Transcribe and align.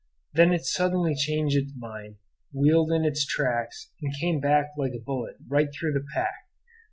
Then 0.33 0.51
it 0.51 0.65
suddenly 0.65 1.13
changed 1.15 1.55
its 1.55 1.73
mind, 1.77 2.15
wheeled 2.51 2.91
in 2.91 3.05
its 3.05 3.23
tracks, 3.23 3.91
and 4.01 4.11
came 4.19 4.39
back 4.39 4.69
like 4.75 4.93
a 4.95 4.99
bullet 4.99 5.35
right 5.47 5.69
through 5.71 5.93
the 5.93 6.07
pack. 6.15 6.47